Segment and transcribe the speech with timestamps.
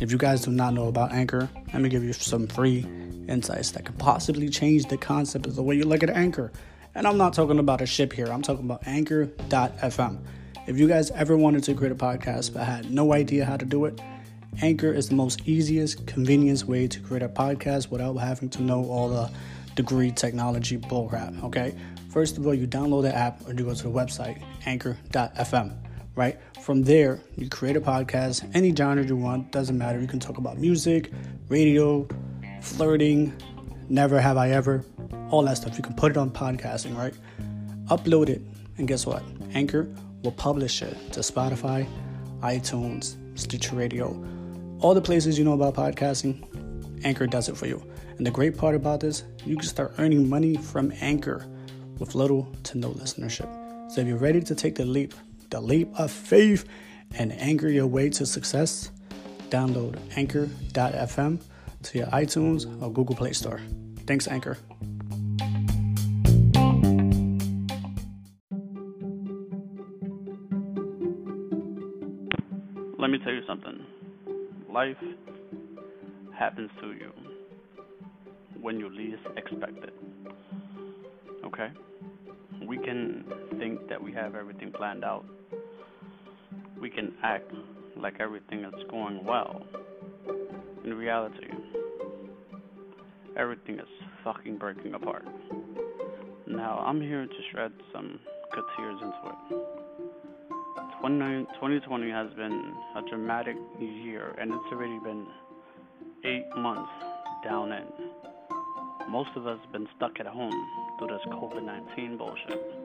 [0.00, 2.86] If you guys do not know about Anchor, let me give you some free
[3.28, 6.52] insights that could possibly change the concept of the way you look at Anchor.
[6.94, 10.18] And I'm not talking about a ship here, I'm talking about Anchor.fm.
[10.68, 13.64] If you guys ever wanted to create a podcast but had no idea how to
[13.64, 14.00] do it,
[14.62, 18.84] Anchor is the most easiest, convenience way to create a podcast without having to know
[18.84, 19.30] all the
[19.74, 21.42] degree technology bullcrap.
[21.42, 21.74] Okay,
[22.10, 25.76] first of all, you download the app or you go to the website anchor.fm
[26.18, 26.36] right?
[26.68, 29.98] From there, you create a podcast, any genre you want, doesn't matter.
[29.98, 31.10] You can talk about music,
[31.48, 32.06] radio,
[32.60, 33.32] flirting,
[33.88, 34.84] never have I ever,
[35.30, 35.78] all that stuff.
[35.78, 37.14] You can put it on podcasting, right?
[37.86, 38.42] Upload it,
[38.76, 39.22] and guess what?
[39.54, 39.88] Anchor
[40.22, 41.88] will publish it to Spotify,
[42.40, 44.22] iTunes, Stitcher Radio,
[44.80, 46.44] all the places you know about podcasting.
[47.02, 47.82] Anchor does it for you.
[48.18, 51.46] And the great part about this, you can start earning money from Anchor
[51.98, 53.48] with little to no listenership.
[53.90, 55.14] So if you're ready to take the leap,
[55.50, 56.64] the leap of faith
[57.16, 58.90] and anchor your way to success,
[59.48, 61.40] download anchor.fm
[61.82, 63.60] to your iTunes or Google Play Store.
[64.06, 64.58] Thanks, Anchor.
[72.98, 73.84] Let me tell you something.
[74.70, 74.96] Life
[76.36, 77.12] happens to you
[78.60, 79.94] when you least expect it.
[81.44, 81.68] Okay?
[82.66, 83.24] We can
[83.58, 85.24] think that we have everything planned out
[86.80, 87.52] we can act
[87.96, 89.62] like everything is going well.
[90.84, 91.48] In reality,
[93.36, 93.88] everything is
[94.24, 95.24] fucking breaking apart.
[96.46, 98.20] Now, I'm here to shred some
[98.54, 99.78] good tears into it.
[101.00, 105.26] 2020 has been a dramatic year, and it's already been
[106.24, 106.90] eight months
[107.44, 107.84] down in.
[109.08, 110.52] Most of us have been stuck at home
[110.98, 112.77] through this COVID 19 bullshit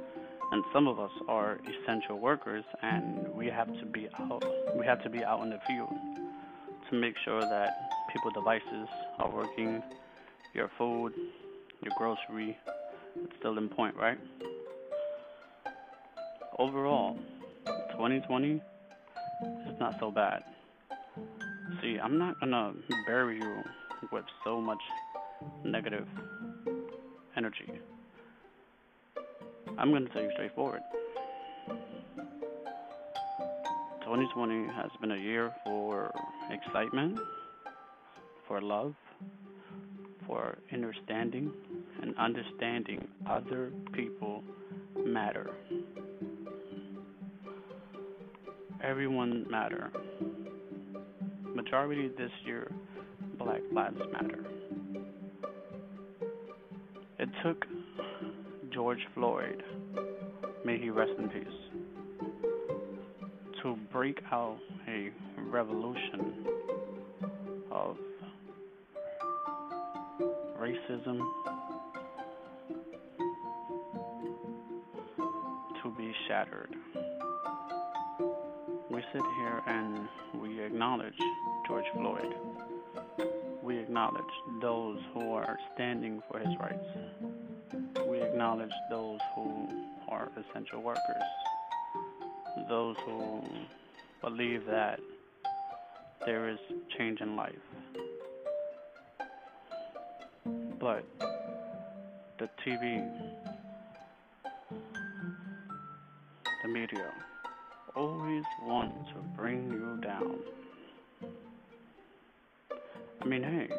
[0.53, 4.45] and some of us are essential workers and we have to be out
[4.77, 5.91] we have to be out in the field
[6.87, 7.71] to make sure that
[8.13, 8.87] people's devices
[9.17, 9.81] are working
[10.53, 11.11] your food
[11.81, 12.55] your grocery
[13.15, 14.19] it's still in point right?
[16.59, 17.17] Overall
[17.93, 18.61] 2020
[19.67, 20.43] is not so bad.
[21.81, 22.73] See i'm not gonna
[23.07, 23.63] bury you
[24.11, 24.81] with so much
[25.63, 26.07] negative
[27.35, 27.71] energy
[29.77, 30.81] I'm going to tell you straightforward.
[34.01, 36.13] 2020 has been a year for
[36.51, 37.17] excitement,
[38.47, 38.93] for love,
[40.27, 41.51] for understanding,
[42.01, 44.43] and understanding other people
[45.03, 45.49] matter.
[48.83, 49.91] Everyone matter.
[51.55, 52.71] Majority this year,
[53.37, 54.45] Black Lives Matter.
[57.19, 57.65] It took
[58.73, 59.61] George Floyd,
[60.65, 61.45] may he rest in peace,
[63.61, 64.57] to break out
[64.87, 65.11] a
[65.51, 66.45] revolution
[67.71, 67.97] of
[70.59, 71.19] racism
[75.83, 76.73] to be shattered.
[78.89, 80.07] We sit here and
[80.41, 81.13] we acknowledge
[81.67, 82.33] George Floyd.
[83.61, 84.23] We acknowledge
[84.61, 87.52] those who are standing for his rights
[88.23, 89.67] acknowledge those who
[90.09, 91.23] are essential workers,
[92.69, 93.41] those who
[94.21, 94.99] believe that
[96.25, 96.57] there is
[96.97, 97.53] change in life.
[100.79, 101.05] But
[102.39, 103.09] the TV,
[106.63, 107.11] the media,
[107.95, 110.39] always want to bring you down.
[113.21, 113.69] I mean, hey,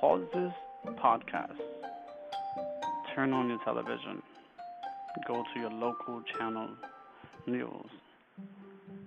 [0.00, 0.52] pause this
[1.02, 1.75] podcast
[3.16, 4.22] turn on your television,
[5.26, 6.68] go to your local channel
[7.46, 7.90] news,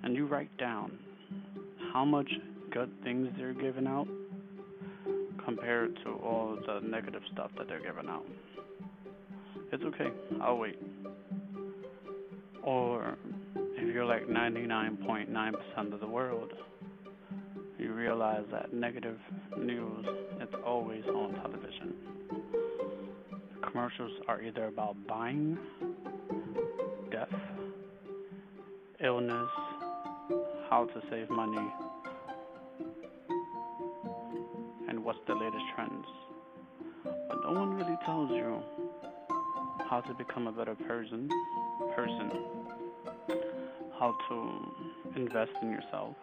[0.01, 0.97] and you write down
[1.93, 2.27] how much
[2.71, 4.07] good things they're giving out
[5.45, 8.25] compared to all the negative stuff that they're giving out.
[9.71, 10.09] It's okay,
[10.41, 10.79] I'll wait.
[12.63, 13.15] Or
[13.55, 16.51] if you're like 99.9% of the world,
[17.77, 19.19] you realize that negative
[19.55, 20.07] news
[20.41, 22.18] it's always on television
[23.61, 25.57] commercials are either about buying,
[27.11, 27.33] death,
[29.03, 29.49] illness,
[30.69, 31.73] how to save money,
[34.87, 36.05] and what's the latest trends.
[37.03, 38.61] But no one really tells you
[39.89, 41.29] how to become a better person,
[41.95, 42.31] person,
[43.99, 44.73] how to
[45.15, 46.15] invest in yourself,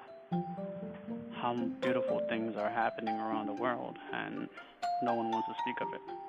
[1.32, 4.48] how beautiful things are happening around the world, and
[5.02, 6.25] no one wants to speak of it.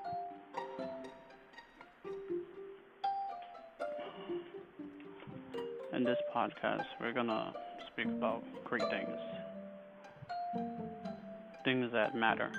[5.98, 7.52] In this podcast, we're gonna
[7.90, 9.18] speak about great things,
[11.64, 12.52] things that matter.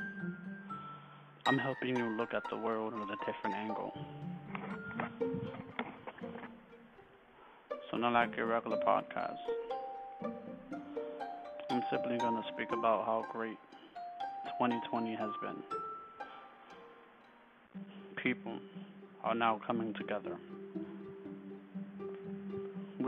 [1.45, 3.93] I'm helping you look at the world with a different angle.
[7.89, 9.39] So, not like your regular podcast.
[11.69, 13.57] I'm simply gonna speak about how great
[14.59, 15.63] 2020 has been.
[18.17, 18.59] People
[19.23, 20.35] are now coming together.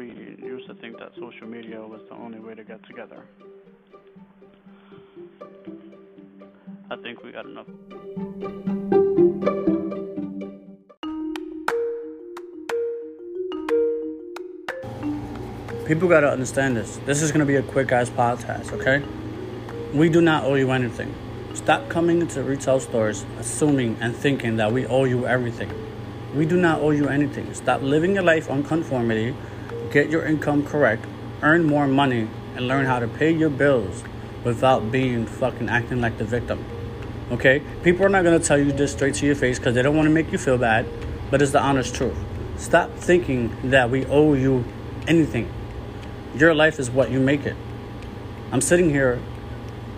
[0.02, 3.24] We used to think that social media was the only way to get together.
[6.90, 7.68] I think we got enough.
[15.86, 17.00] People gotta understand this.
[17.06, 19.04] This is gonna be a quick ass podcast, okay?
[19.94, 21.14] We do not owe you anything.
[21.54, 25.72] Stop coming into retail stores assuming and thinking that we owe you everything.
[26.36, 27.54] We do not owe you anything.
[27.54, 29.36] Stop living your life on conformity,
[29.92, 31.06] get your income correct,
[31.42, 34.04] earn more money, and learn how to pay your bills
[34.44, 36.64] without being fucking acting like the victim.
[37.32, 37.62] Okay?
[37.84, 40.10] People are not gonna tell you this straight to your face because they don't wanna
[40.10, 40.86] make you feel bad,
[41.30, 42.18] but it's the honest truth.
[42.58, 44.64] Stop thinking that we owe you
[45.08, 45.52] anything.
[46.36, 47.56] Your life is what you make it.
[48.52, 49.20] I'm sitting here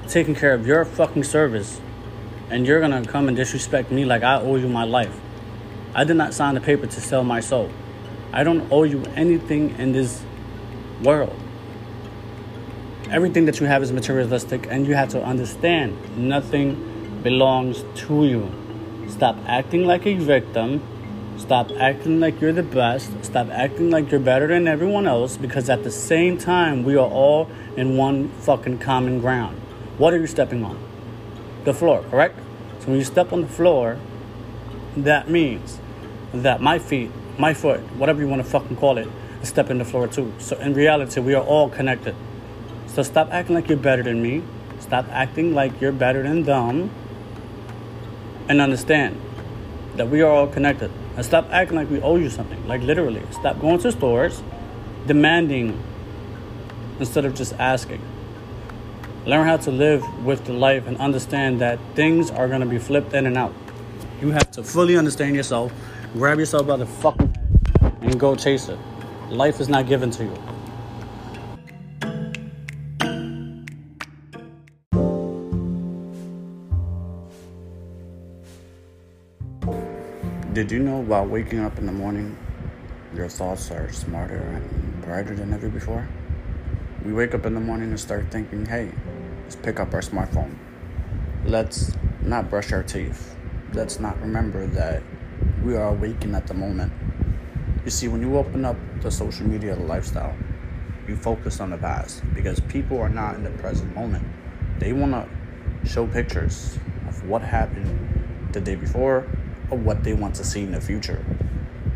[0.08, 1.80] taking care of your fucking service,
[2.50, 5.20] and you're gonna come and disrespect me like I owe you my life.
[5.96, 7.70] I did not sign the paper to sell my soul.
[8.34, 10.24] I don't owe you anything in this
[11.04, 11.40] world.
[13.12, 18.52] Everything that you have is materialistic, and you have to understand nothing belongs to you.
[19.08, 20.82] Stop acting like a victim.
[21.38, 23.12] Stop acting like you're the best.
[23.24, 27.08] Stop acting like you're better than everyone else because at the same time, we are
[27.08, 29.60] all in one fucking common ground.
[30.00, 30.80] What are you stepping on?
[31.66, 32.40] The floor, correct?
[32.80, 34.00] So when you step on the floor,
[34.98, 35.80] that means
[36.34, 39.08] that my feet, my foot, whatever you want to fucking call it,
[39.42, 40.34] a step in the floor too.
[40.40, 42.16] So in reality, we are all connected.
[42.88, 44.44] So stop acting like you're better than me.
[44.80, 46.92] Stop acting like you're better than them.
[48.48, 49.20] And understand
[49.96, 50.92] that we are all connected.
[51.16, 52.68] And stop acting like we owe you something.
[52.68, 53.22] Like literally.
[53.32, 54.44] Stop going to stores
[55.08, 55.82] demanding
[57.00, 58.02] instead of just asking.
[59.26, 62.78] Learn how to live with the life and understand that things are going to be
[62.78, 63.54] flipped in and out.
[64.22, 65.72] You have to fully understand yourself,
[66.14, 67.36] grab yourself by the fucking
[68.02, 68.78] and go chase it.
[69.30, 70.38] Life is not given to you.
[80.54, 82.38] Did you know while waking up in the morning,
[83.16, 86.08] your thoughts are smarter and brighter than ever before?
[87.04, 88.92] We wake up in the morning and start thinking, hey,
[89.42, 90.56] let's pick up our smartphone.
[91.44, 93.36] Let's not brush our teeth.
[93.74, 95.02] Let's not remember that
[95.64, 96.92] we are waking at the moment.
[97.86, 100.36] You see, when you open up the social media lifestyle,
[101.08, 104.26] you focus on the past because people are not in the present moment.
[104.80, 109.28] They want to show pictures of what happened the day before
[109.70, 111.26] or what they want to see in the future.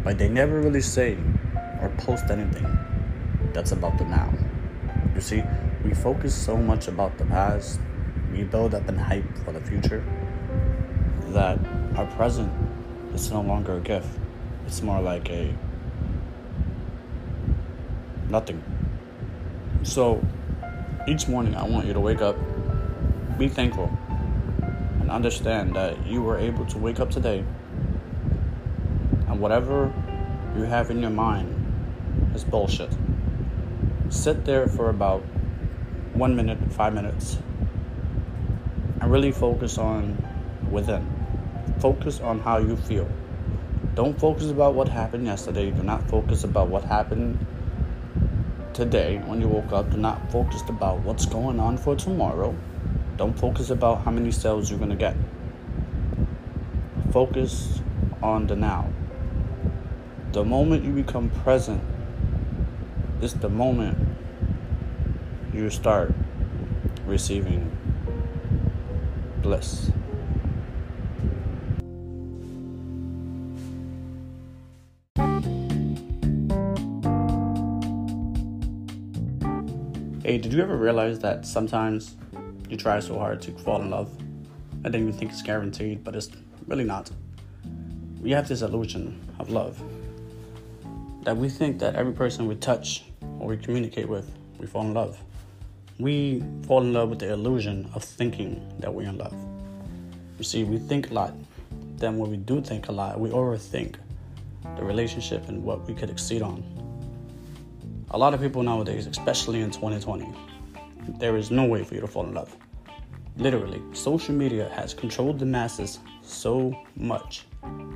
[0.03, 1.17] But they never really say
[1.81, 2.67] or post anything
[3.53, 4.33] that's about the now.
[5.15, 5.43] You see,
[5.83, 7.79] we focus so much about the past,
[8.31, 10.03] we build up and hype for the future,
[11.29, 11.59] that
[11.95, 12.51] our present
[13.21, 14.07] is no longer a gift.
[14.67, 15.53] It's more like a
[18.29, 18.63] nothing.
[19.83, 20.23] So
[21.07, 22.35] each morning, I want you to wake up,
[23.39, 23.89] be thankful,
[24.99, 27.43] and understand that you were able to wake up today
[29.27, 29.91] and whatever
[30.55, 31.49] you have in your mind
[32.35, 32.95] is bullshit.
[34.09, 35.21] Sit there for about
[36.13, 37.39] one minute, five minutes,
[39.01, 40.17] and really focus on
[40.71, 41.16] within.
[41.79, 43.07] Focus on how you feel.
[43.93, 45.69] Don't focus about what happened yesterday.
[45.71, 47.45] Do not focus about what happened
[48.73, 49.91] today when you woke up.
[49.91, 52.55] Do not focus about what's going on for tomorrow.
[53.17, 55.15] Don't focus about how many sales you're going to get.
[57.11, 57.81] Focus
[58.21, 58.87] on the now.
[60.31, 61.81] The moment you become present
[63.21, 63.97] is the moment
[65.53, 66.13] you start
[67.05, 67.71] receiving
[69.41, 69.89] bliss.
[80.27, 82.17] Hey, did you ever realize that sometimes
[82.69, 84.13] you try so hard to fall in love
[84.83, 86.29] and then you think it's guaranteed, but it's
[86.67, 87.09] really not?
[88.19, 89.81] We have this illusion of love
[91.23, 93.05] that we think that every person we touch
[93.39, 94.29] or we communicate with,
[94.59, 95.17] we fall in love.
[95.97, 99.33] We fall in love with the illusion of thinking that we're in love.
[100.37, 101.35] You see, we think a lot.
[101.95, 103.95] Then, when we do think a lot, we overthink
[104.75, 106.65] the relationship and what we could exceed on.
[108.11, 110.33] A lot of people nowadays, especially in 2020,
[111.19, 112.55] there is no way for you to fall in love.
[113.35, 117.45] Literally, social media has controlled the masses so much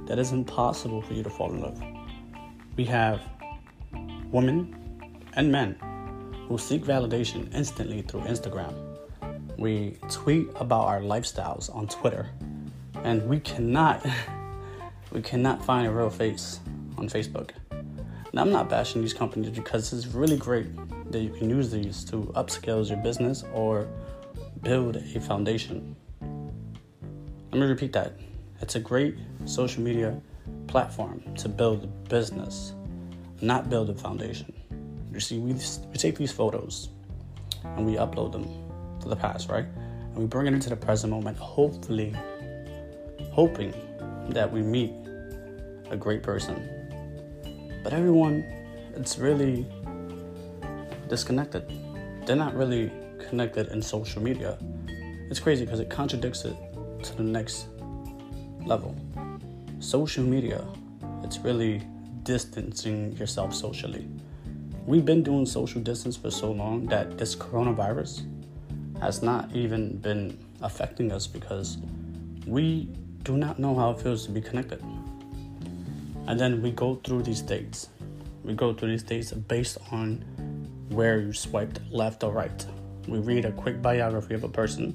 [0.07, 1.81] that it's impossible for you to fall in love.
[2.75, 3.21] We have
[4.31, 4.75] women
[5.37, 5.77] and men
[6.49, 8.73] who seek validation instantly through Instagram.
[9.57, 12.29] We tweet about our lifestyles on Twitter,
[13.05, 14.05] and we cannot
[15.13, 16.59] we cannot find a real face
[16.97, 17.51] on Facebook.
[18.33, 20.67] Now, I'm not bashing these companies because it's really great
[21.11, 23.89] that you can use these to upscale your business or
[24.61, 25.97] build a foundation.
[27.51, 28.13] Let me repeat that.
[28.61, 30.21] It's a great social media
[30.67, 32.73] platform to build a business,
[33.41, 34.53] not build a foundation.
[35.11, 36.87] You see, we, we take these photos
[37.63, 38.47] and we upload them
[39.01, 39.65] to the past, right?
[39.65, 42.15] And we bring it into the present moment, hopefully,
[43.31, 43.73] hoping
[44.29, 44.93] that we meet
[45.89, 46.80] a great person
[47.83, 48.43] but everyone,
[48.95, 49.65] it's really
[51.09, 51.63] disconnected.
[52.25, 54.57] They're not really connected in social media.
[55.29, 56.55] It's crazy because it contradicts it
[57.03, 57.67] to the next
[58.65, 58.95] level.
[59.79, 60.63] Social media,
[61.23, 61.81] it's really
[62.23, 64.07] distancing yourself socially.
[64.85, 68.25] We've been doing social distance for so long that this coronavirus
[68.99, 71.77] has not even been affecting us because
[72.45, 72.89] we
[73.23, 74.83] do not know how it feels to be connected.
[76.27, 77.89] And then we go through these dates.
[78.43, 80.23] We go through these dates based on
[80.89, 82.65] where you swiped left or right.
[83.07, 84.93] We read a quick biography of a person,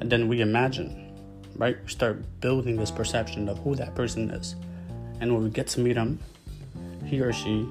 [0.00, 1.12] and then we imagine,
[1.56, 1.76] right?
[1.82, 4.56] We start building this perception of who that person is.
[5.20, 6.18] And when we get to meet him,
[7.04, 7.66] he or she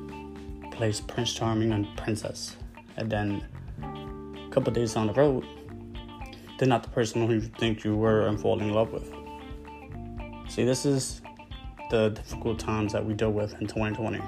[0.72, 2.56] plays Prince Charming and Princess.
[2.98, 3.44] And then
[3.84, 5.46] a couple days down the road,
[6.58, 9.12] they're not the person who you think you were and fall in love with.
[10.48, 11.22] See, this is
[11.90, 14.22] the difficult times that we deal with in 2020.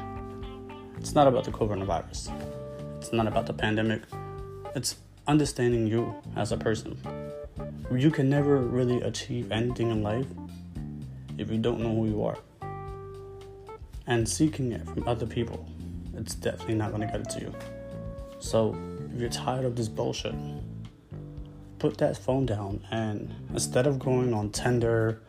[0.97, 2.31] It's not about the coronavirus,
[2.97, 4.01] it's not about the pandemic,
[4.75, 4.97] it's
[5.27, 6.97] understanding you as a person.
[7.91, 10.27] You can never really achieve anything in life
[11.37, 12.37] if you don't know who you are.
[14.07, 15.67] And seeking it from other people,
[16.15, 17.55] it's definitely not going to get it to you.
[18.39, 18.75] So,
[19.13, 20.35] if you're tired of this bullshit,
[21.79, 25.21] put that phone down and instead of going on Tinder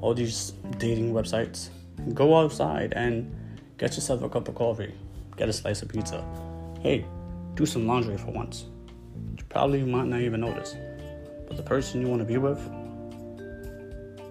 [0.00, 1.68] all these dating websites.
[2.14, 3.34] Go outside and
[3.78, 4.94] get yourself a cup of coffee,
[5.36, 6.24] get a slice of pizza.
[6.80, 7.04] Hey,
[7.54, 8.66] do some laundry for once.
[9.36, 10.74] You probably might not even notice,
[11.46, 12.58] but the person you want to be with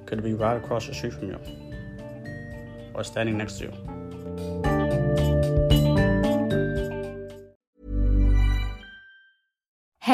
[0.05, 1.39] could be right across the street from you
[2.95, 3.88] or standing next to you.